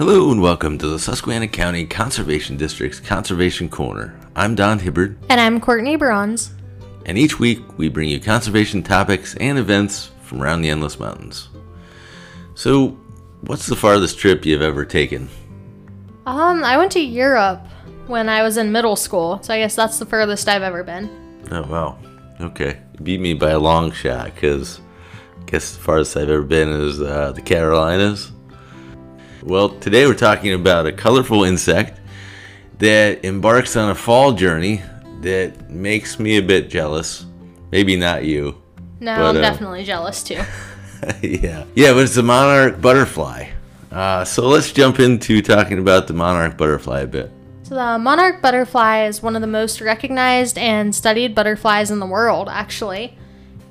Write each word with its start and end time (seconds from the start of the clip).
Hello 0.00 0.32
and 0.32 0.40
welcome 0.40 0.78
to 0.78 0.86
the 0.86 0.98
Susquehanna 0.98 1.46
County 1.46 1.84
Conservation 1.84 2.56
District's 2.56 2.98
Conservation 2.98 3.68
Corner. 3.68 4.18
I'm 4.34 4.54
Don 4.54 4.78
Hibbard, 4.78 5.18
And 5.28 5.38
I'm 5.38 5.60
Courtney 5.60 5.96
Bronze. 5.96 6.54
and 7.04 7.18
each 7.18 7.38
week 7.38 7.60
we 7.76 7.90
bring 7.90 8.08
you 8.08 8.18
conservation 8.18 8.82
topics 8.82 9.36
and 9.36 9.58
events 9.58 10.10
from 10.22 10.40
around 10.42 10.62
the 10.62 10.70
Endless 10.70 10.98
Mountains. 10.98 11.50
So, 12.54 12.98
what's 13.42 13.66
the 13.66 13.76
farthest 13.76 14.18
trip 14.18 14.46
you've 14.46 14.62
ever 14.62 14.86
taken? 14.86 15.28
Um, 16.24 16.64
I 16.64 16.78
went 16.78 16.92
to 16.92 17.00
Europe 17.00 17.60
when 18.06 18.30
I 18.30 18.42
was 18.42 18.56
in 18.56 18.72
middle 18.72 18.96
school, 18.96 19.42
so 19.42 19.52
I 19.52 19.58
guess 19.58 19.76
that's 19.76 19.98
the 19.98 20.06
furthest 20.06 20.48
I've 20.48 20.62
ever 20.62 20.82
been. 20.82 21.10
Oh, 21.50 21.64
wow. 21.64 21.98
Okay. 22.40 22.80
You 22.94 23.00
beat 23.04 23.20
me 23.20 23.34
by 23.34 23.50
a 23.50 23.58
long 23.58 23.92
shot 23.92 24.34
because 24.34 24.80
I 25.42 25.44
guess 25.44 25.76
the 25.76 25.82
farthest 25.82 26.16
I've 26.16 26.30
ever 26.30 26.40
been 26.40 26.70
is 26.70 27.02
uh, 27.02 27.32
the 27.32 27.42
Carolinas. 27.42 28.32
Well, 29.42 29.70
today 29.70 30.06
we're 30.06 30.14
talking 30.14 30.52
about 30.52 30.86
a 30.86 30.92
colorful 30.92 31.44
insect 31.44 31.98
that 32.76 33.24
embarks 33.24 33.74
on 33.74 33.88
a 33.88 33.94
fall 33.94 34.32
journey 34.32 34.82
that 35.22 35.70
makes 35.70 36.18
me 36.18 36.36
a 36.36 36.42
bit 36.42 36.68
jealous. 36.68 37.24
Maybe 37.72 37.96
not 37.96 38.24
you. 38.24 38.60
No, 39.00 39.16
But, 39.16 39.22
I'm 39.24 39.36
uh, 39.36 39.40
definitely 39.40 39.84
jealous 39.84 40.22
too. 40.22 40.34
yeah. 41.22 41.64
Yeah, 41.74 41.94
but 41.94 42.02
it's 42.02 42.14
the 42.14 42.22
monarch 42.22 42.82
butterfly. 42.82 43.48
Uh, 43.90 44.26
so 44.26 44.46
let's 44.46 44.72
jump 44.72 45.00
into 45.00 45.40
talking 45.40 45.78
about 45.78 46.06
the 46.06 46.12
monarch 46.12 46.58
butterfly 46.58 47.00
a 47.00 47.06
bit. 47.06 47.30
So 47.62 47.76
the 47.76 47.98
monarch 47.98 48.42
butterfly 48.42 49.04
is 49.04 49.22
one 49.22 49.36
of 49.36 49.40
the 49.40 49.48
most 49.48 49.80
recognized 49.80 50.58
and 50.58 50.94
studied 50.94 51.34
butterflies 51.34 51.90
in 51.90 51.98
the 51.98 52.06
world, 52.06 52.48
actually. 52.50 53.16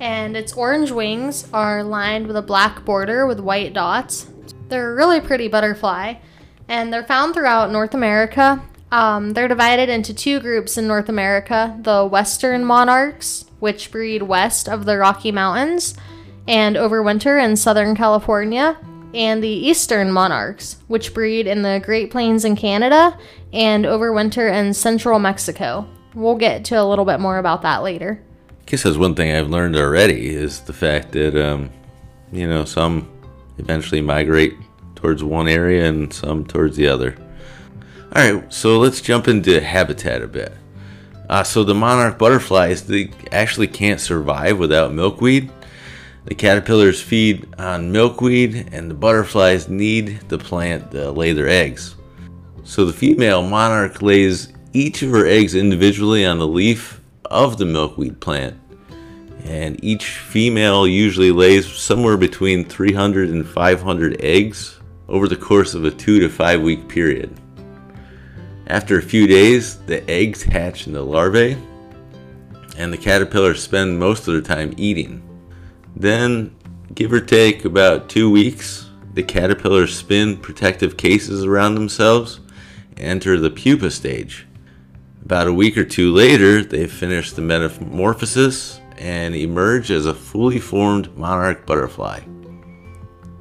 And 0.00 0.36
its 0.36 0.52
orange 0.54 0.90
wings 0.90 1.46
are 1.52 1.84
lined 1.84 2.26
with 2.26 2.36
a 2.36 2.42
black 2.42 2.84
border 2.84 3.24
with 3.24 3.38
white 3.38 3.72
dots. 3.72 4.26
They're 4.70 4.92
a 4.92 4.94
really 4.94 5.20
pretty 5.20 5.48
butterfly, 5.48 6.14
and 6.68 6.92
they're 6.92 7.04
found 7.04 7.34
throughout 7.34 7.70
North 7.70 7.92
America. 7.92 8.62
Um, 8.92 9.34
they're 9.34 9.48
divided 9.48 9.88
into 9.88 10.14
two 10.14 10.40
groups 10.40 10.78
in 10.78 10.86
North 10.86 11.08
America 11.08 11.76
the 11.82 12.06
western 12.06 12.64
monarchs, 12.64 13.44
which 13.58 13.90
breed 13.90 14.22
west 14.22 14.68
of 14.68 14.84
the 14.84 14.96
Rocky 14.96 15.32
Mountains 15.32 15.94
and 16.48 16.76
overwinter 16.76 17.42
in 17.42 17.56
Southern 17.56 17.94
California, 17.94 18.76
and 19.12 19.42
the 19.42 19.48
eastern 19.48 20.10
monarchs, 20.10 20.76
which 20.86 21.14
breed 21.14 21.46
in 21.46 21.62
the 21.62 21.82
Great 21.84 22.10
Plains 22.10 22.44
in 22.44 22.56
Canada 22.56 23.18
and 23.52 23.84
overwinter 23.84 24.52
in 24.52 24.72
central 24.72 25.18
Mexico. 25.18 25.86
We'll 26.14 26.36
get 26.36 26.64
to 26.66 26.76
a 26.76 26.84
little 26.84 27.04
bit 27.04 27.20
more 27.20 27.38
about 27.38 27.62
that 27.62 27.82
later. 27.82 28.20
I 28.50 28.70
guess 28.70 28.84
that's 28.84 28.96
one 28.96 29.14
thing 29.14 29.32
I've 29.32 29.50
learned 29.50 29.76
already 29.76 30.28
is 30.30 30.60
the 30.60 30.72
fact 30.72 31.12
that, 31.12 31.34
um, 31.36 31.70
you 32.32 32.48
know, 32.48 32.64
some 32.64 33.08
eventually 33.60 34.00
migrate 34.00 34.56
towards 34.96 35.22
one 35.22 35.48
area 35.48 35.88
and 35.88 36.12
some 36.12 36.44
towards 36.44 36.76
the 36.76 36.88
other. 36.88 37.16
All 38.14 38.32
right, 38.32 38.52
so 38.52 38.78
let's 38.78 39.00
jump 39.00 39.28
into 39.28 39.60
habitat 39.60 40.22
a 40.22 40.26
bit. 40.26 40.52
Uh, 41.28 41.44
so 41.44 41.62
the 41.62 41.74
monarch 41.74 42.18
butterflies, 42.18 42.82
they 42.82 43.12
actually 43.30 43.68
can't 43.68 44.00
survive 44.00 44.58
without 44.58 44.92
milkweed. 44.92 45.50
The 46.24 46.34
caterpillars 46.34 47.00
feed 47.00 47.46
on 47.56 47.92
milkweed, 47.92 48.68
and 48.72 48.90
the 48.90 48.94
butterflies 48.94 49.68
need 49.68 50.20
the 50.28 50.38
plant 50.38 50.90
to 50.90 51.12
lay 51.12 51.32
their 51.32 51.48
eggs. 51.48 51.94
So 52.64 52.84
the 52.84 52.92
female 52.92 53.42
monarch 53.42 54.02
lays 54.02 54.52
each 54.72 55.02
of 55.02 55.10
her 55.12 55.26
eggs 55.26 55.54
individually 55.54 56.26
on 56.26 56.38
the 56.38 56.46
leaf 56.46 57.00
of 57.24 57.58
the 57.58 57.64
milkweed 57.64 58.20
plant. 58.20 58.58
And 59.44 59.82
each 59.82 60.18
female 60.18 60.86
usually 60.86 61.30
lays 61.30 61.70
somewhere 61.70 62.16
between 62.16 62.64
300 62.64 63.30
and 63.30 63.46
500 63.46 64.16
eggs 64.20 64.80
over 65.08 65.26
the 65.26 65.36
course 65.36 65.74
of 65.74 65.84
a 65.84 65.90
two 65.90 66.20
to 66.20 66.28
five 66.28 66.62
week 66.62 66.88
period. 66.88 67.34
After 68.66 68.98
a 68.98 69.02
few 69.02 69.26
days, 69.26 69.78
the 69.86 70.08
eggs 70.08 70.42
hatch 70.42 70.86
into 70.86 71.02
larvae, 71.02 71.56
and 72.76 72.92
the 72.92 72.98
caterpillars 72.98 73.62
spend 73.62 73.98
most 73.98 74.28
of 74.28 74.34
their 74.34 74.42
time 74.42 74.72
eating. 74.76 75.22
Then, 75.96 76.54
give 76.94 77.12
or 77.12 77.20
take 77.20 77.64
about 77.64 78.08
two 78.08 78.30
weeks, 78.30 78.88
the 79.14 79.22
caterpillars 79.24 79.96
spin 79.96 80.36
protective 80.36 80.96
cases 80.96 81.44
around 81.44 81.74
themselves 81.74 82.40
and 82.90 83.00
enter 83.00 83.38
the 83.38 83.50
pupa 83.50 83.90
stage. 83.90 84.46
About 85.24 85.48
a 85.48 85.52
week 85.52 85.76
or 85.76 85.84
two 85.84 86.12
later, 86.12 86.62
they 86.62 86.86
finish 86.86 87.32
the 87.32 87.42
metamorphosis 87.42 88.79
and 89.00 89.34
emerge 89.34 89.90
as 89.90 90.04
a 90.04 90.14
fully 90.14 90.60
formed 90.60 91.16
monarch 91.16 91.64
butterfly. 91.64 92.20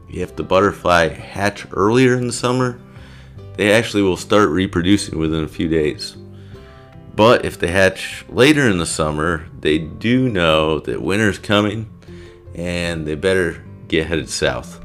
If 0.10 0.36
the 0.36 0.44
butterfly 0.44 1.10
hatch 1.10 1.68
earlier 1.74 2.16
in 2.16 2.28
the 2.28 2.34
summer, 2.34 2.80
they 3.58 3.74
actually 3.74 4.04
will 4.04 4.18
start 4.18 4.50
reproducing 4.50 5.20
within 5.20 5.44
a 5.44 5.50
few 5.50 5.68
days. 5.68 6.16
But 7.14 7.44
if 7.44 7.60
they 7.60 7.68
hatch 7.68 8.24
later 8.30 8.70
in 8.70 8.78
the 8.78 8.86
summer, 8.86 9.46
they 9.60 9.78
do 9.78 10.30
know 10.30 10.80
that 10.80 11.02
winter's 11.02 11.38
coming 11.38 11.90
and 12.56 13.06
they 13.06 13.16
better 13.16 13.62
get 13.90 14.08
headed 14.08 14.30
south. 14.30 14.84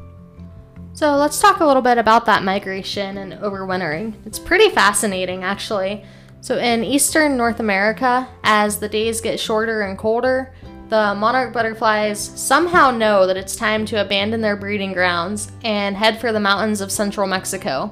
So 0.93 1.17
let's 1.17 1.41
talk 1.41 1.61
a 1.61 1.67
little 1.67 1.83
bit 1.83 1.99
about 1.99 2.27
that 2.27 2.43
migration 2.43 3.19
and 3.19 3.35
overwintering. 3.35 4.15
It's 4.27 4.39
pretty 4.41 4.71
fascinating, 4.71 5.45
actually. 5.45 6.05
So 6.45 6.59
in 6.59 6.85
eastern 6.85 7.39
North 7.39 7.59
America, 7.59 8.29
as 8.43 8.79
the 8.79 8.87
days 8.87 9.23
get 9.23 9.41
shorter 9.41 9.81
and 9.81 9.97
colder, 9.97 10.53
the 10.91 11.15
monarch 11.15 11.55
butterflies 11.55 12.21
somehow 12.21 12.91
know 12.91 13.27
that 13.27 13.39
it's 13.39 13.57
time 13.57 13.87
to 13.87 14.03
abandon 14.03 14.43
their 14.43 14.55
breeding 14.55 14.93
grounds 14.93 15.51
and 15.65 15.97
head 15.97 16.21
for 16.21 16.33
the 16.33 16.41
mountains 16.41 16.83
of 16.83 16.93
central 16.93 17.27
Mexico. 17.27 17.91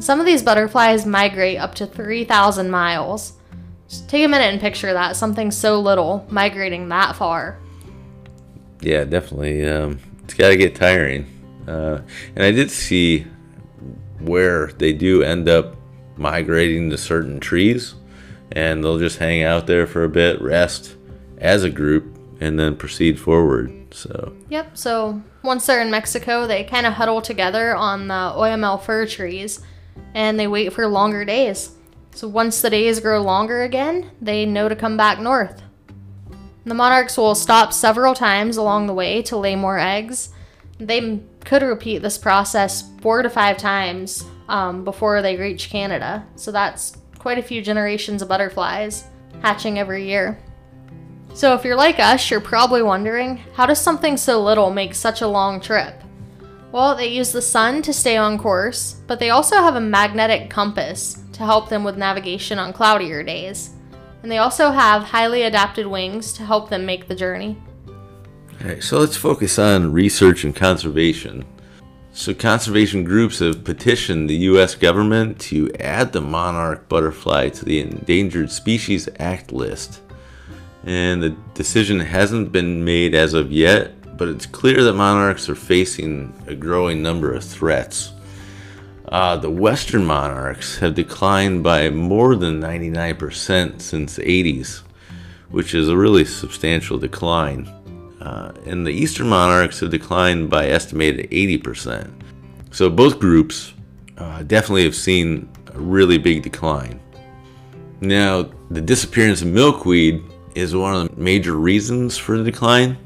Some 0.00 0.20
of 0.20 0.26
these 0.26 0.42
butterflies 0.42 1.06
migrate 1.06 1.56
up 1.56 1.74
to 1.76 1.86
3,000 1.86 2.70
miles. 2.70 3.32
Just 3.88 4.06
take 4.06 4.22
a 4.22 4.28
minute 4.28 4.52
and 4.52 4.60
picture 4.60 4.92
that 4.92 5.16
something 5.16 5.50
so 5.50 5.80
little 5.80 6.26
migrating 6.28 6.90
that 6.90 7.16
far. 7.16 7.58
Yeah, 8.82 9.04
definitely. 9.04 9.66
Um, 9.66 9.98
it's 10.24 10.34
got 10.34 10.50
to 10.50 10.58
get 10.58 10.74
tiring. 10.74 11.24
Uh, 11.66 12.02
and 12.36 12.44
I 12.44 12.50
did 12.50 12.70
see 12.70 13.26
where 14.18 14.66
they 14.76 14.92
do 14.92 15.22
end 15.22 15.48
up 15.48 15.77
migrating 16.18 16.90
to 16.90 16.98
certain 16.98 17.40
trees, 17.40 17.94
and 18.52 18.82
they'll 18.82 18.98
just 18.98 19.18
hang 19.18 19.42
out 19.42 19.66
there 19.66 19.86
for 19.86 20.04
a 20.04 20.08
bit, 20.08 20.40
rest 20.40 20.96
as 21.38 21.64
a 21.64 21.70
group, 21.70 22.16
and 22.40 22.58
then 22.58 22.76
proceed 22.76 23.18
forward. 23.18 23.72
So, 23.90 24.34
Yep, 24.48 24.76
so 24.76 25.22
once 25.42 25.66
they're 25.66 25.80
in 25.80 25.90
Mexico, 25.90 26.46
they 26.46 26.64
kind 26.64 26.86
of 26.86 26.94
huddle 26.94 27.22
together 27.22 27.74
on 27.74 28.08
the 28.08 28.14
oyamel 28.14 28.82
fir 28.82 29.06
trees 29.06 29.60
and 30.14 30.38
they 30.38 30.46
wait 30.46 30.72
for 30.72 30.86
longer 30.86 31.24
days. 31.24 31.72
So 32.12 32.28
once 32.28 32.60
the 32.60 32.70
days 32.70 33.00
grow 33.00 33.22
longer 33.22 33.62
again, 33.62 34.10
they 34.20 34.44
know 34.44 34.68
to 34.68 34.76
come 34.76 34.96
back 34.96 35.20
north. 35.20 35.62
The 36.64 36.74
monarchs 36.74 37.16
will 37.16 37.34
stop 37.34 37.72
several 37.72 38.14
times 38.14 38.56
along 38.56 38.86
the 38.86 38.94
way 38.94 39.22
to 39.22 39.36
lay 39.36 39.56
more 39.56 39.78
eggs. 39.78 40.30
They 40.78 41.20
could 41.44 41.62
repeat 41.62 41.98
this 41.98 42.18
process 42.18 42.84
four 43.00 43.22
to 43.22 43.30
five 43.30 43.56
times 43.56 44.24
um, 44.48 44.84
before 44.84 45.22
they 45.22 45.36
reach 45.36 45.70
Canada. 45.70 46.26
So 46.36 46.50
that's 46.50 46.96
quite 47.18 47.38
a 47.38 47.42
few 47.42 47.62
generations 47.62 48.22
of 48.22 48.28
butterflies 48.28 49.04
hatching 49.42 49.78
every 49.78 50.06
year. 50.06 50.38
So, 51.34 51.54
if 51.54 51.64
you're 51.64 51.76
like 51.76 52.00
us, 52.00 52.30
you're 52.30 52.40
probably 52.40 52.82
wondering 52.82 53.36
how 53.54 53.66
does 53.66 53.80
something 53.80 54.16
so 54.16 54.42
little 54.42 54.70
make 54.70 54.94
such 54.94 55.20
a 55.20 55.28
long 55.28 55.60
trip? 55.60 55.94
Well, 56.72 56.96
they 56.96 57.08
use 57.08 57.32
the 57.32 57.42
sun 57.42 57.80
to 57.82 57.92
stay 57.92 58.16
on 58.16 58.38
course, 58.38 58.96
but 59.06 59.18
they 59.18 59.30
also 59.30 59.56
have 59.56 59.76
a 59.76 59.80
magnetic 59.80 60.50
compass 60.50 61.22
to 61.32 61.44
help 61.44 61.68
them 61.68 61.84
with 61.84 61.96
navigation 61.96 62.58
on 62.58 62.72
cloudier 62.72 63.22
days. 63.22 63.70
And 64.22 64.32
they 64.32 64.38
also 64.38 64.70
have 64.70 65.02
highly 65.02 65.42
adapted 65.42 65.86
wings 65.86 66.32
to 66.34 66.44
help 66.44 66.68
them 66.68 66.84
make 66.84 67.06
the 67.06 67.14
journey. 67.14 67.56
all 67.86 68.68
right, 68.68 68.82
so 68.82 68.98
let's 68.98 69.16
focus 69.16 69.58
on 69.58 69.92
research 69.92 70.44
and 70.44 70.54
conservation. 70.54 71.44
So, 72.18 72.34
conservation 72.34 73.04
groups 73.04 73.38
have 73.38 73.62
petitioned 73.62 74.28
the 74.28 74.48
U.S. 74.50 74.74
government 74.74 75.38
to 75.42 75.72
add 75.78 76.12
the 76.12 76.20
monarch 76.20 76.88
butterfly 76.88 77.50
to 77.50 77.64
the 77.64 77.78
Endangered 77.78 78.50
Species 78.50 79.08
Act 79.20 79.52
list. 79.52 80.00
And 80.82 81.22
the 81.22 81.36
decision 81.54 82.00
hasn't 82.00 82.50
been 82.50 82.84
made 82.84 83.14
as 83.14 83.34
of 83.34 83.52
yet, 83.52 84.16
but 84.18 84.26
it's 84.26 84.46
clear 84.46 84.82
that 84.82 84.94
monarchs 84.94 85.48
are 85.48 85.54
facing 85.54 86.34
a 86.48 86.56
growing 86.56 87.02
number 87.02 87.32
of 87.32 87.44
threats. 87.44 88.10
Uh, 89.06 89.36
the 89.36 89.48
western 89.48 90.04
monarchs 90.04 90.76
have 90.78 90.96
declined 90.96 91.62
by 91.62 91.88
more 91.88 92.34
than 92.34 92.60
99% 92.60 93.80
since 93.80 94.16
the 94.16 94.22
80s, 94.22 94.80
which 95.50 95.72
is 95.72 95.88
a 95.88 95.96
really 95.96 96.24
substantial 96.24 96.98
decline. 96.98 97.72
Uh, 98.20 98.52
and 98.66 98.86
the 98.86 98.90
eastern 98.90 99.28
monarchs 99.28 99.80
have 99.80 99.90
declined 99.90 100.50
by 100.50 100.68
estimated 100.68 101.30
80%. 101.30 102.10
So 102.70 102.90
both 102.90 103.18
groups 103.18 103.72
uh, 104.16 104.42
definitely 104.42 104.84
have 104.84 104.96
seen 104.96 105.48
a 105.72 105.78
really 105.78 106.18
big 106.18 106.42
decline. 106.42 107.00
Now, 108.00 108.50
the 108.70 108.80
disappearance 108.80 109.42
of 109.42 109.48
milkweed 109.48 110.22
is 110.54 110.74
one 110.74 110.94
of 110.94 111.14
the 111.14 111.20
major 111.20 111.54
reasons 111.54 112.16
for 112.16 112.36
the 112.36 112.44
decline. 112.44 112.96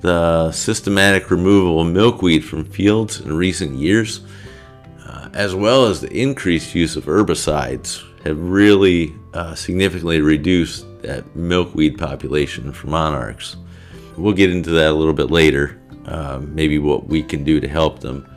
The 0.00 0.52
systematic 0.52 1.30
removal 1.30 1.80
of 1.80 1.86
milkweed 1.88 2.44
from 2.44 2.64
fields 2.64 3.20
in 3.20 3.32
recent 3.32 3.76
years 3.76 4.20
uh, 5.06 5.28
as 5.34 5.54
well 5.54 5.86
as 5.86 6.00
the 6.00 6.12
increased 6.12 6.74
use 6.74 6.96
of 6.96 7.04
herbicides, 7.04 8.02
have 8.24 8.38
really 8.38 9.14
uh, 9.34 9.54
significantly 9.54 10.20
reduced 10.20 10.86
that 11.02 11.36
milkweed 11.36 11.98
population 11.98 12.72
for 12.72 12.86
monarchs. 12.86 13.56
We'll 14.16 14.32
get 14.32 14.50
into 14.50 14.70
that 14.70 14.90
a 14.90 14.92
little 14.92 15.14
bit 15.14 15.30
later, 15.30 15.80
uh, 16.06 16.40
maybe 16.42 16.78
what 16.78 17.06
we 17.06 17.22
can 17.22 17.44
do 17.44 17.60
to 17.60 17.68
help 17.68 18.00
them. 18.00 18.28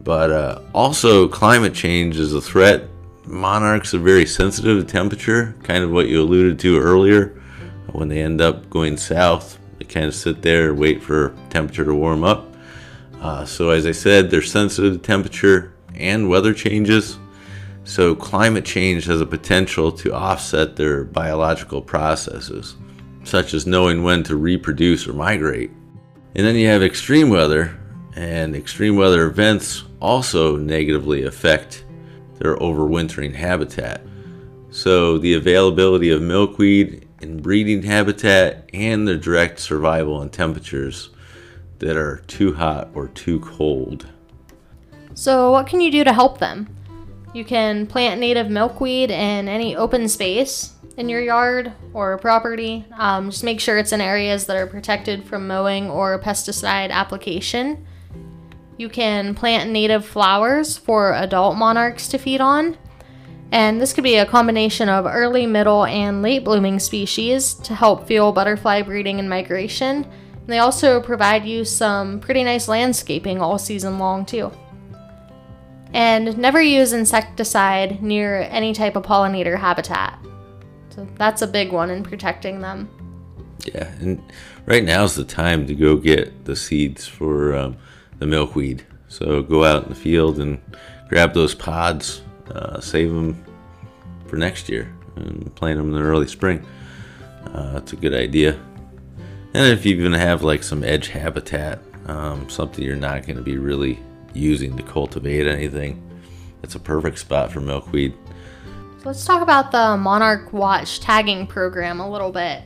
But 0.00 0.30
uh, 0.30 0.62
also, 0.74 1.28
climate 1.28 1.74
change 1.74 2.18
is 2.18 2.34
a 2.34 2.40
threat. 2.40 2.84
Monarchs 3.26 3.92
are 3.94 3.98
very 3.98 4.24
sensitive 4.24 4.84
to 4.84 4.90
temperature, 4.90 5.54
kind 5.62 5.84
of 5.84 5.90
what 5.90 6.08
you 6.08 6.22
alluded 6.22 6.58
to 6.60 6.78
earlier. 6.78 7.40
When 7.92 8.08
they 8.08 8.22
end 8.22 8.40
up 8.40 8.70
going 8.70 8.96
south, 8.96 9.58
they 9.78 9.84
kind 9.84 10.06
of 10.06 10.14
sit 10.14 10.42
there 10.42 10.70
and 10.70 10.78
wait 10.78 11.02
for 11.02 11.34
temperature 11.50 11.84
to 11.84 11.94
warm 11.94 12.24
up. 12.24 12.54
Uh, 13.20 13.44
so, 13.44 13.70
as 13.70 13.86
I 13.86 13.92
said, 13.92 14.30
they're 14.30 14.42
sensitive 14.42 14.92
to 14.94 14.98
temperature 14.98 15.74
and 15.94 16.28
weather 16.28 16.54
changes. 16.54 17.18
So, 17.84 18.14
climate 18.14 18.64
change 18.64 19.06
has 19.06 19.20
a 19.20 19.26
potential 19.26 19.90
to 19.92 20.14
offset 20.14 20.76
their 20.76 21.04
biological 21.04 21.82
processes, 21.82 22.76
such 23.28 23.54
as 23.54 23.66
knowing 23.66 24.02
when 24.02 24.22
to 24.24 24.36
reproduce 24.36 25.06
or 25.06 25.12
migrate. 25.12 25.70
And 26.34 26.46
then 26.46 26.56
you 26.56 26.66
have 26.68 26.82
extreme 26.82 27.30
weather, 27.30 27.78
and 28.16 28.56
extreme 28.56 28.96
weather 28.96 29.26
events 29.26 29.84
also 30.00 30.56
negatively 30.56 31.24
affect 31.24 31.84
their 32.38 32.56
overwintering 32.56 33.34
habitat. 33.34 34.02
So, 34.70 35.18
the 35.18 35.34
availability 35.34 36.10
of 36.10 36.22
milkweed 36.22 37.08
in 37.20 37.40
breeding 37.40 37.82
habitat 37.82 38.68
and 38.72 39.08
their 39.08 39.16
direct 39.16 39.58
survival 39.58 40.22
in 40.22 40.30
temperatures 40.30 41.10
that 41.78 41.96
are 41.96 42.18
too 42.26 42.54
hot 42.54 42.90
or 42.94 43.08
too 43.08 43.40
cold. 43.40 44.06
So, 45.14 45.50
what 45.50 45.66
can 45.66 45.80
you 45.80 45.90
do 45.90 46.04
to 46.04 46.12
help 46.12 46.38
them? 46.38 46.68
You 47.34 47.44
can 47.44 47.86
plant 47.86 48.20
native 48.20 48.48
milkweed 48.48 49.10
in 49.10 49.48
any 49.48 49.76
open 49.76 50.08
space 50.08 50.74
in 50.96 51.08
your 51.08 51.20
yard 51.20 51.72
or 51.92 52.18
property. 52.18 52.84
Um, 52.96 53.30
just 53.30 53.44
make 53.44 53.60
sure 53.60 53.78
it's 53.78 53.92
in 53.92 54.00
areas 54.00 54.46
that 54.46 54.56
are 54.56 54.66
protected 54.66 55.24
from 55.24 55.46
mowing 55.46 55.88
or 55.88 56.18
pesticide 56.18 56.90
application. 56.90 57.86
You 58.78 58.88
can 58.88 59.34
plant 59.34 59.70
native 59.70 60.04
flowers 60.04 60.76
for 60.76 61.12
adult 61.14 61.56
monarchs 61.56 62.08
to 62.08 62.18
feed 62.18 62.40
on. 62.40 62.76
And 63.50 63.80
this 63.80 63.92
could 63.92 64.04
be 64.04 64.16
a 64.16 64.26
combination 64.26 64.88
of 64.88 65.06
early, 65.06 65.46
middle, 65.46 65.84
and 65.84 66.20
late 66.22 66.44
blooming 66.44 66.78
species 66.78 67.54
to 67.54 67.74
help 67.74 68.06
fuel 68.06 68.32
butterfly 68.32 68.82
breeding 68.82 69.18
and 69.18 69.28
migration. 69.28 70.04
And 70.04 70.46
they 70.46 70.58
also 70.58 71.00
provide 71.00 71.44
you 71.44 71.64
some 71.64 72.20
pretty 72.20 72.44
nice 72.44 72.68
landscaping 72.68 73.40
all 73.40 73.58
season 73.58 73.98
long, 73.98 74.26
too. 74.26 74.52
And 75.92 76.36
never 76.36 76.60
use 76.60 76.92
insecticide 76.92 78.02
near 78.02 78.42
any 78.42 78.72
type 78.74 78.96
of 78.96 79.04
pollinator 79.04 79.58
habitat. 79.58 80.18
So 80.90 81.06
that's 81.16 81.42
a 81.42 81.46
big 81.46 81.72
one 81.72 81.90
in 81.90 82.02
protecting 82.02 82.60
them. 82.60 82.88
Yeah, 83.64 83.90
and 84.00 84.22
right 84.66 84.84
now 84.84 85.04
is 85.04 85.14
the 85.14 85.24
time 85.24 85.66
to 85.66 85.74
go 85.74 85.96
get 85.96 86.44
the 86.44 86.56
seeds 86.56 87.06
for 87.06 87.54
um, 87.56 87.76
the 88.18 88.26
milkweed. 88.26 88.84
So 89.08 89.42
go 89.42 89.64
out 89.64 89.84
in 89.84 89.88
the 89.88 89.94
field 89.94 90.38
and 90.38 90.60
grab 91.08 91.34
those 91.34 91.54
pods, 91.54 92.22
uh, 92.50 92.80
save 92.80 93.12
them 93.12 93.42
for 94.26 94.36
next 94.36 94.68
year, 94.68 94.92
and 95.16 95.54
plant 95.54 95.78
them 95.78 95.88
in 95.88 95.94
the 95.94 96.02
early 96.02 96.28
spring. 96.28 96.64
Uh, 97.46 97.72
that's 97.72 97.92
a 97.92 97.96
good 97.96 98.14
idea. 98.14 98.58
And 99.54 99.72
if 99.72 99.86
you 99.86 99.96
even 99.96 100.12
have 100.12 100.42
like 100.42 100.62
some 100.62 100.84
edge 100.84 101.08
habitat, 101.08 101.80
um, 102.06 102.48
something 102.48 102.84
you're 102.84 102.96
not 102.96 103.26
going 103.26 103.36
to 103.36 103.42
be 103.42 103.56
really 103.56 103.98
using 104.38 104.76
to 104.76 104.82
cultivate 104.82 105.46
anything, 105.46 106.02
it's 106.62 106.74
a 106.74 106.80
perfect 106.80 107.18
spot 107.18 107.52
for 107.52 107.60
milkweed. 107.60 108.14
Let's 109.04 109.24
talk 109.24 109.42
about 109.42 109.70
the 109.70 109.96
Monarch 109.96 110.52
Watch 110.52 111.00
tagging 111.00 111.46
program 111.46 112.00
a 112.00 112.10
little 112.10 112.32
bit. 112.32 112.62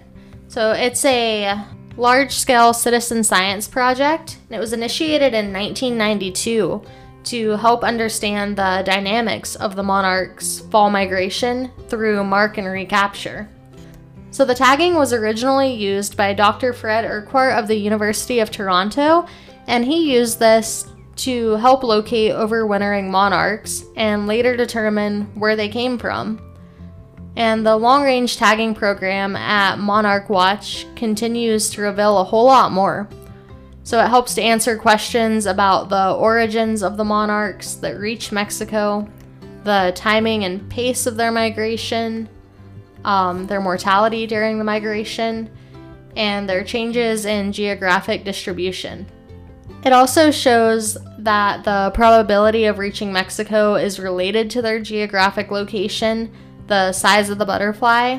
So 0.49 0.73
it's 0.73 1.05
a 1.05 1.65
large 1.97 2.33
scale 2.33 2.73
citizen 2.73 3.23
science 3.23 3.69
project, 3.69 4.39
and 4.49 4.57
it 4.57 4.61
was 4.61 4.73
initiated 4.73 5.35
in 5.35 5.53
1992 5.53 6.83
to 7.25 7.51
help 7.57 7.85
understand 7.85 8.57
the 8.57 8.83
dynamics 8.85 9.55
of 9.57 9.77
the 9.77 9.83
monarch's 9.83 10.61
fall 10.61 10.91
migration 10.91 11.71
through 11.89 12.25
mark 12.25 12.59
and 12.59 12.67
recapture. 12.67 13.49
So 14.31 14.45
the 14.45 14.55
tagging 14.55 14.95
was 14.95 15.13
originally 15.13 15.73
used 15.73 16.17
by 16.17 16.33
Dr. 16.33 16.73
Fred 16.73 17.05
Urquhart 17.05 17.53
of 17.59 17.69
the 17.69 17.77
University 17.77 18.41
of 18.41 18.51
Toronto, 18.51 19.27
and 19.67 19.85
he 19.85 20.13
used 20.13 20.39
this 20.39 20.89
to 21.23 21.53
help 21.53 21.83
locate 21.83 22.33
overwintering 22.33 23.09
monarchs 23.09 23.85
and 23.97 24.27
later 24.27 24.57
determine 24.57 25.25
where 25.35 25.55
they 25.57 25.69
came 25.69 25.99
from. 25.99 26.41
And 27.37 27.65
the 27.65 27.77
long 27.77 28.03
range 28.03 28.37
tagging 28.37 28.75
program 28.75 29.37
at 29.37 29.79
Monarch 29.79 30.29
Watch 30.29 30.85
continues 30.97 31.71
to 31.71 31.83
reveal 31.83 32.19
a 32.19 32.25
whole 32.25 32.47
lot 32.47 32.73
more. 32.73 33.09
So 33.85 34.03
it 34.03 34.09
helps 34.09 34.35
to 34.35 34.43
answer 34.43 34.77
questions 34.77 35.47
about 35.47 35.89
the 35.89 36.13
origins 36.13 36.83
of 36.83 36.97
the 36.97 37.05
monarchs 37.05 37.75
that 37.77 37.99
reach 37.99 38.33
Mexico, 38.33 39.09
the 39.65 39.93
timing 39.95 40.45
and 40.45 40.69
pace 40.71 41.07
of 41.07 41.17
their 41.17 41.33
migration, 41.33 42.29
um, 43.05 43.47
their 43.47 43.61
mortality 43.61 44.27
during 44.27 44.59
the 44.59 44.65
migration, 44.65 45.51
and 46.17 46.49
their 46.49 46.65
changes 46.65 47.27
in 47.27 47.53
geographic 47.53 48.25
distribution. 48.25 49.07
It 49.85 49.93
also 49.93 50.31
shows 50.31 50.97
that 51.25 51.65
the 51.65 51.91
probability 51.95 52.65
of 52.65 52.79
reaching 52.79 53.13
Mexico 53.13 53.77
is 53.77 54.01
related 54.01 54.51
to 54.51 54.63
their 54.63 54.81
geographic 54.81 55.51
location, 55.51 56.33
the 56.67 56.93
size 56.93 57.31
of 57.31 57.39
the 57.39 57.47
butterfly, 57.47 58.19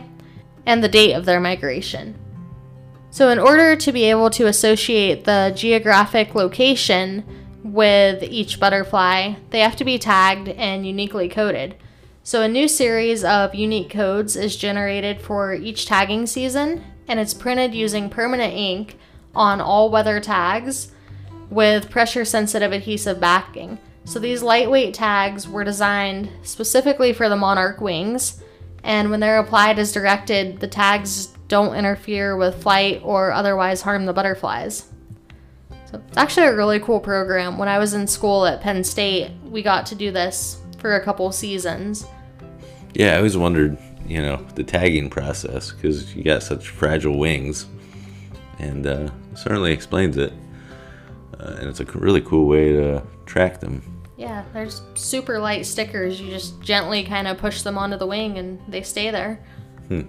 and 0.65 0.83
the 0.83 0.87
date 0.87 1.13
of 1.13 1.25
their 1.25 1.39
migration. 1.39 2.15
So, 3.09 3.29
in 3.29 3.39
order 3.39 3.75
to 3.75 3.91
be 3.91 4.05
able 4.05 4.29
to 4.31 4.47
associate 4.47 5.25
the 5.25 5.53
geographic 5.55 6.33
location 6.33 7.23
with 7.63 8.23
each 8.23 8.59
butterfly, 8.59 9.35
they 9.51 9.59
have 9.59 9.75
to 9.75 9.85
be 9.85 9.99
tagged 9.99 10.47
and 10.47 10.87
uniquely 10.87 11.29
coded. 11.29 11.75
So, 12.23 12.41
a 12.41 12.47
new 12.47 12.67
series 12.67 13.23
of 13.23 13.53
unique 13.53 13.89
codes 13.89 14.35
is 14.35 14.55
generated 14.55 15.21
for 15.21 15.53
each 15.53 15.85
tagging 15.85 16.25
season, 16.25 16.83
and 17.07 17.19
it's 17.19 17.33
printed 17.33 17.75
using 17.75 18.09
permanent 18.09 18.53
ink 18.53 18.97
on 19.35 19.59
all 19.59 19.91
weather 19.91 20.19
tags 20.19 20.92
with 21.53 21.89
pressure 21.89 22.25
sensitive 22.25 22.71
adhesive 22.71 23.19
backing. 23.19 23.77
So 24.05 24.19
these 24.19 24.43
lightweight 24.43 24.93
tags 24.93 25.47
were 25.47 25.63
designed 25.63 26.29
specifically 26.41 27.13
for 27.13 27.29
the 27.29 27.35
monarch 27.35 27.79
wings, 27.79 28.41
and 28.83 29.09
when 29.09 29.19
they're 29.21 29.39
applied 29.39 29.79
as 29.79 29.93
directed, 29.93 30.59
the 30.59 30.67
tags 30.67 31.27
don't 31.47 31.75
interfere 31.75 32.35
with 32.35 32.61
flight 32.61 33.01
or 33.03 33.31
otherwise 33.31 33.81
harm 33.81 34.05
the 34.05 34.13
butterflies. 34.13 34.89
So 35.85 36.01
it's 36.07 36.17
actually 36.17 36.47
a 36.47 36.55
really 36.55 36.79
cool 36.79 36.99
program. 36.99 37.57
When 37.57 37.69
I 37.69 37.77
was 37.77 37.93
in 37.93 38.07
school 38.07 38.45
at 38.45 38.61
Penn 38.61 38.83
State, 38.83 39.31
we 39.45 39.61
got 39.61 39.85
to 39.87 39.95
do 39.95 40.11
this 40.11 40.59
for 40.79 40.95
a 40.95 41.03
couple 41.03 41.31
seasons. 41.31 42.05
Yeah, 42.93 43.13
I 43.13 43.17
always 43.17 43.37
wondered, 43.37 43.77
you 44.05 44.21
know, 44.21 44.45
the 44.55 44.63
tagging 44.63 45.09
process 45.09 45.71
because 45.71 46.13
you 46.13 46.23
got 46.23 46.43
such 46.43 46.69
fragile 46.69 47.17
wings, 47.17 47.67
and 48.59 48.85
uh, 48.85 49.09
certainly 49.35 49.71
explains 49.71 50.17
it 50.17 50.33
uh, 51.43 51.57
and 51.59 51.69
it's 51.69 51.79
a 51.79 51.85
really 51.85 52.21
cool 52.21 52.47
way 52.47 52.71
to 52.71 53.03
track 53.25 53.59
them. 53.59 53.81
Yeah, 54.15 54.43
there's 54.53 54.81
super 54.95 55.39
light 55.39 55.65
stickers. 55.65 56.21
You 56.21 56.29
just 56.29 56.61
gently 56.61 57.03
kind 57.03 57.27
of 57.27 57.37
push 57.37 57.61
them 57.63 57.77
onto 57.77 57.97
the 57.97 58.05
wing, 58.05 58.37
and 58.37 58.59
they 58.67 58.81
stay 58.81 59.11
there. 59.11 59.43
Hmm. 59.87 60.03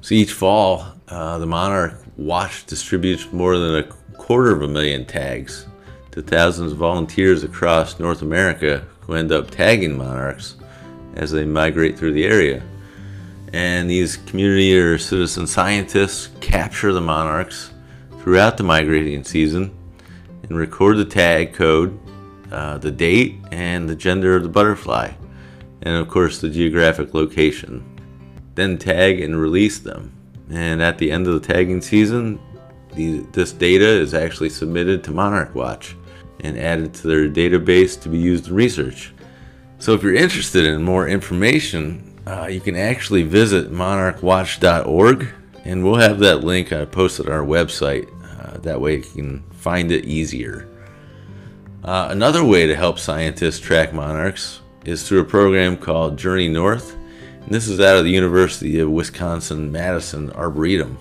So 0.00 0.14
each 0.14 0.32
fall, 0.32 0.86
uh, 1.08 1.38
the 1.38 1.46
Monarch 1.46 2.02
Watch 2.16 2.66
distributes 2.66 3.32
more 3.32 3.56
than 3.58 3.76
a 3.76 3.82
quarter 4.16 4.50
of 4.52 4.62
a 4.62 4.68
million 4.68 5.04
tags 5.04 5.66
to 6.10 6.22
thousands 6.22 6.72
of 6.72 6.78
volunteers 6.78 7.44
across 7.44 7.98
North 7.98 8.22
America 8.22 8.86
who 9.00 9.14
end 9.14 9.32
up 9.32 9.50
tagging 9.50 9.96
monarchs 9.96 10.56
as 11.14 11.30
they 11.30 11.44
migrate 11.44 11.98
through 11.98 12.12
the 12.12 12.24
area. 12.24 12.62
And 13.52 13.88
these 13.88 14.16
community 14.16 14.76
or 14.78 14.98
citizen 14.98 15.46
scientists 15.46 16.30
capture 16.40 16.92
the 16.92 17.00
monarchs 17.00 17.70
throughout 18.20 18.56
the 18.56 18.62
migrating 18.62 19.24
season 19.24 19.76
and 20.52 20.60
record 20.60 20.98
the 20.98 21.04
tag 21.04 21.54
code, 21.54 21.98
uh, 22.50 22.76
the 22.76 22.90
date, 22.90 23.40
and 23.52 23.88
the 23.88 23.96
gender 23.96 24.36
of 24.36 24.42
the 24.42 24.48
butterfly, 24.50 25.10
and 25.80 25.96
of 25.96 26.08
course 26.08 26.42
the 26.42 26.50
geographic 26.50 27.14
location. 27.14 27.82
Then 28.54 28.76
tag 28.76 29.22
and 29.22 29.40
release 29.40 29.78
them. 29.78 30.12
And 30.50 30.82
at 30.82 30.98
the 30.98 31.10
end 31.10 31.26
of 31.26 31.40
the 31.40 31.54
tagging 31.54 31.80
season, 31.80 32.38
the, 32.94 33.20
this 33.32 33.52
data 33.52 33.86
is 33.86 34.12
actually 34.12 34.50
submitted 34.50 35.02
to 35.04 35.10
Monarch 35.10 35.54
Watch 35.54 35.96
and 36.40 36.58
added 36.58 36.92
to 36.94 37.06
their 37.06 37.30
database 37.30 37.98
to 38.02 38.10
be 38.10 38.18
used 38.18 38.48
in 38.48 38.54
research. 38.54 39.14
So 39.78 39.94
if 39.94 40.02
you're 40.02 40.14
interested 40.14 40.66
in 40.66 40.82
more 40.82 41.08
information, 41.08 42.20
uh, 42.26 42.48
you 42.50 42.60
can 42.60 42.76
actually 42.76 43.22
visit 43.22 43.72
monarchwatch.org 43.72 45.28
and 45.64 45.82
we'll 45.82 45.94
have 45.94 46.18
that 46.18 46.44
link 46.44 46.74
I 46.74 46.84
posted 46.84 47.26
on 47.26 47.32
our 47.32 47.46
website. 47.46 48.10
That 48.62 48.80
way 48.80 48.96
you 48.96 49.02
can 49.02 49.42
find 49.50 49.90
it 49.92 50.04
easier. 50.04 50.68
Uh, 51.84 52.08
another 52.10 52.44
way 52.44 52.66
to 52.66 52.76
help 52.76 52.98
scientists 52.98 53.58
track 53.58 53.92
monarchs 53.92 54.60
is 54.84 55.06
through 55.06 55.20
a 55.20 55.24
program 55.24 55.76
called 55.76 56.16
Journey 56.16 56.48
North. 56.48 56.96
And 57.42 57.50
this 57.50 57.66
is 57.66 57.80
out 57.80 57.96
of 57.96 58.04
the 58.04 58.10
University 58.10 58.78
of 58.78 58.90
Wisconsin 58.90 59.72
Madison 59.72 60.30
Arboretum. 60.32 60.96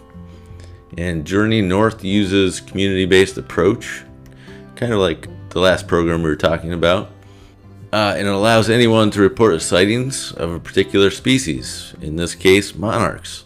And 0.97 1.25
Journey 1.25 1.61
North 1.61 2.03
uses 2.03 2.59
community-based 2.59 3.37
approach, 3.37 4.03
kind 4.75 4.91
of 4.91 4.99
like 4.99 5.27
the 5.49 5.59
last 5.59 5.87
program 5.87 6.23
we 6.23 6.29
were 6.29 6.35
talking 6.35 6.73
about. 6.73 7.11
Uh, 7.93 8.15
and 8.17 8.27
it 8.27 8.33
allows 8.33 8.69
anyone 8.69 9.11
to 9.11 9.21
report 9.21 9.61
sightings 9.61 10.31
of 10.33 10.51
a 10.51 10.59
particular 10.59 11.11
species, 11.11 11.93
in 12.01 12.15
this 12.15 12.33
case, 12.33 12.73
monarchs. 12.73 13.45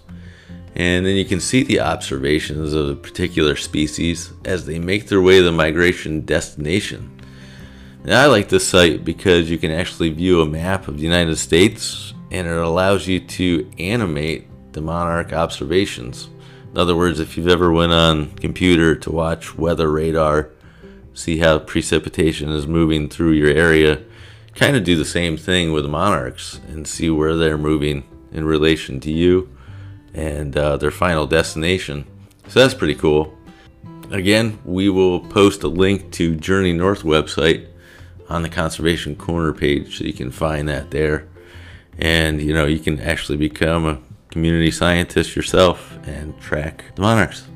And 0.75 1.05
then 1.05 1.15
you 1.15 1.23
can 1.23 1.39
see 1.39 1.63
the 1.63 1.79
observations 1.79 2.73
of 2.73 2.89
a 2.89 2.95
particular 2.95 3.55
species 3.55 4.33
as 4.43 4.65
they 4.65 4.77
make 4.77 5.07
their 5.07 5.21
way 5.21 5.37
to 5.37 5.43
the 5.43 5.51
migration 5.51 6.25
destination. 6.25 7.11
Now, 8.03 8.21
I 8.21 8.25
like 8.27 8.49
this 8.49 8.67
site 8.67 9.05
because 9.05 9.49
you 9.49 9.57
can 9.57 9.71
actually 9.71 10.09
view 10.09 10.41
a 10.41 10.45
map 10.45 10.87
of 10.87 10.97
the 10.97 11.03
United 11.03 11.37
States 11.37 12.13
and 12.29 12.45
it 12.45 12.57
allows 12.57 13.07
you 13.07 13.19
to 13.21 13.71
animate 13.79 14.47
the 14.73 14.81
monarch 14.81 15.31
observations. 15.31 16.29
In 16.71 16.77
other 16.77 16.95
words, 16.95 17.21
if 17.21 17.37
you've 17.37 17.47
ever 17.47 17.71
went 17.71 17.93
on 17.93 18.31
computer 18.35 18.95
to 18.95 19.11
watch 19.11 19.57
weather 19.57 19.89
radar, 19.89 20.51
see 21.13 21.37
how 21.37 21.59
precipitation 21.59 22.49
is 22.49 22.67
moving 22.67 23.07
through 23.07 23.31
your 23.31 23.49
area, 23.49 24.03
kind 24.53 24.75
of 24.75 24.83
do 24.83 24.97
the 24.97 25.05
same 25.05 25.37
thing 25.37 25.71
with 25.71 25.85
monarchs 25.85 26.59
and 26.67 26.85
see 26.85 27.09
where 27.09 27.37
they're 27.37 27.57
moving 27.57 28.03
in 28.33 28.43
relation 28.43 28.99
to 28.99 29.11
you 29.11 29.54
and 30.15 30.57
uh, 30.57 30.77
their 30.77 30.91
final 30.91 31.27
destination. 31.27 32.05
So 32.47 32.61
that's 32.61 32.73
pretty 32.73 32.95
cool. 32.95 33.37
Again, 34.11 34.59
we 34.65 34.89
will 34.89 35.19
post 35.19 35.63
a 35.63 35.67
link 35.67 36.11
to 36.13 36.35
Journey 36.35 36.73
North 36.73 37.03
website 37.03 37.67
on 38.29 38.41
the 38.41 38.49
Conservation 38.49 39.15
Corner 39.15 39.53
page 39.53 39.97
so 39.97 40.05
you 40.05 40.13
can 40.13 40.31
find 40.31 40.69
that 40.69 40.91
there. 40.91 41.27
And 41.97 42.41
you 42.41 42.53
know, 42.53 42.65
you 42.65 42.79
can 42.79 42.99
actually 42.99 43.37
become 43.37 43.85
a 43.85 43.99
community 44.29 44.71
scientist 44.71 45.35
yourself 45.35 45.97
and 46.03 46.39
track 46.39 46.85
the 46.95 47.01
monarchs. 47.01 47.47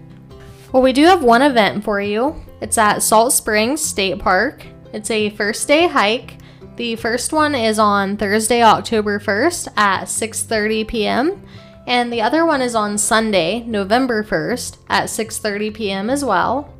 Well, 0.72 0.84
we 0.84 0.94
do 0.94 1.06
have 1.06 1.24
one 1.24 1.42
event 1.42 1.84
for 1.84 2.02
you. 2.02 2.36
It's 2.62 2.78
at 2.78 3.02
Salt 3.02 3.34
Springs 3.34 3.82
State 3.82 4.20
Park. 4.20 4.66
It's 4.94 5.10
a 5.12 5.30
first 5.32 5.68
day 5.68 5.88
hike. 5.88 6.38
The 6.76 6.96
first 6.96 7.34
one 7.34 7.56
is 7.56 7.78
on 7.80 8.18
Thursday, 8.18 8.64
October 8.64 9.20
1st 9.20 9.68
at 9.76 10.04
6:30 10.06 10.88
p.m. 10.88 11.44
and 11.90 12.14
the 12.14 12.22
other 12.22 12.46
one 12.46 12.62
is 12.62 12.76
on 12.76 13.00
Sunday, 13.00 13.62
November 13.66 14.24
1st 14.24 14.78
at 14.90 15.06
6:30 15.06 15.74
p.m. 15.74 16.10
as 16.12 16.24
well. 16.24 16.72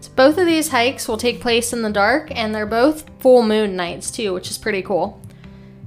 So 0.00 0.12
both 0.14 0.38
of 0.38 0.46
these 0.46 0.68
hikes 0.68 1.08
will 1.08 1.16
take 1.16 1.40
place 1.40 1.72
in 1.72 1.82
the 1.82 1.90
dark 1.90 2.30
and 2.30 2.54
they're 2.54 2.64
both 2.64 3.04
full 3.18 3.42
moon 3.42 3.74
nights 3.74 4.12
too, 4.12 4.32
which 4.32 4.50
is 4.50 4.56
pretty 4.56 4.80
cool. 4.80 5.20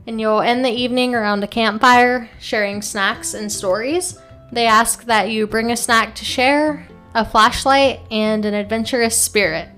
And 0.06 0.20
you'll 0.20 0.42
end 0.42 0.66
the 0.66 0.70
evening 0.70 1.16
around 1.16 1.44
a 1.44 1.48
campfire, 1.48 2.30
sharing 2.40 2.82
snacks 2.82 3.34
and 3.34 3.50
stories. 3.50 4.20
They 4.52 4.66
ask 4.66 5.06
that 5.06 5.30
you 5.30 5.48
bring 5.48 5.72
a 5.72 5.78
snack 5.78 6.14
to 6.16 6.26
share, 6.26 6.86
a 7.14 7.24
flashlight, 7.24 8.02
and 8.12 8.44
an 8.44 8.54
adventurous 8.54 9.16
spirit. 9.16 9.70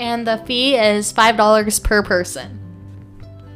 And 0.00 0.26
the 0.26 0.38
fee 0.46 0.76
is 0.76 1.12
$5 1.12 1.84
per 1.84 2.02
person. 2.02 2.58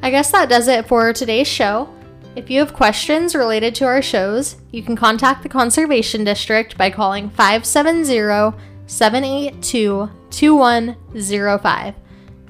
I 0.02 0.10
guess 0.10 0.30
that 0.32 0.48
does 0.48 0.68
it 0.68 0.86
for 0.86 1.12
today's 1.12 1.48
show. 1.48 1.93
If 2.36 2.50
you 2.50 2.58
have 2.58 2.74
questions 2.74 3.36
related 3.36 3.76
to 3.76 3.84
our 3.84 4.02
shows, 4.02 4.56
you 4.72 4.82
can 4.82 4.96
contact 4.96 5.44
the 5.44 5.48
Conservation 5.48 6.24
District 6.24 6.76
by 6.76 6.90
calling 6.90 7.30
570 7.30 8.58
782 8.86 10.10
2105. 10.30 11.94